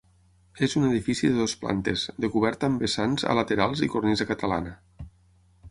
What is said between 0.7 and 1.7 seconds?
un edifici de dues